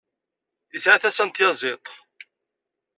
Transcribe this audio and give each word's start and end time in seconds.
Yesɛa 0.73 1.01
tasa 1.01 1.23
n 1.25 1.29
tyaẓiḍt. 1.31 1.85